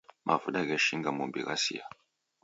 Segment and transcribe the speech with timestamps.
[0.27, 1.85] Mavuda gheshinga mumbi ghasia.